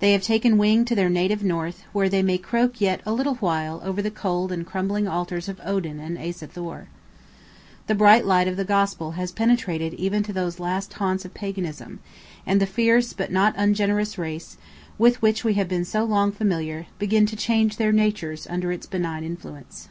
They 0.00 0.10
have 0.14 0.22
taken 0.24 0.58
wing 0.58 0.84
to 0.86 0.96
their 0.96 1.08
native 1.08 1.44
north, 1.44 1.84
where 1.92 2.08
they 2.08 2.24
may 2.24 2.38
croak 2.38 2.80
yet 2.80 3.00
a 3.06 3.12
little 3.12 3.36
while 3.36 3.80
over 3.84 4.02
the 4.02 4.10
cold 4.10 4.50
and 4.50 4.66
crumbling 4.66 5.06
altars 5.06 5.48
of 5.48 5.60
Odin 5.64 6.00
and 6.00 6.18
Asa 6.18 6.48
Thor. 6.48 6.88
The 7.86 7.94
bright 7.94 8.26
light 8.26 8.48
of 8.48 8.56
the 8.56 8.64
Gospel 8.64 9.12
has 9.12 9.30
penetrated 9.30 9.94
even 9.94 10.24
to 10.24 10.32
those 10.32 10.58
last 10.58 10.92
haunts 10.94 11.24
of 11.24 11.34
Paganism, 11.34 12.00
and 12.44 12.60
the 12.60 12.66
fierce 12.66 13.12
but 13.12 13.30
not 13.30 13.54
ungenerous 13.56 14.18
race, 14.18 14.56
with 14.98 15.22
which 15.22 15.44
we 15.44 15.54
have 15.54 15.68
been 15.68 15.84
so 15.84 16.02
long 16.02 16.32
familiar, 16.32 16.86
begin 16.98 17.24
to 17.26 17.36
change 17.36 17.76
their 17.76 17.92
natures 17.92 18.48
under 18.50 18.72
its 18.72 18.88
benign 18.88 19.22
influence. 19.22 19.88